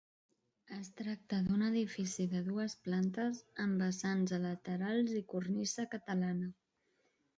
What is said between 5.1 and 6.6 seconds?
i cornisa catalana.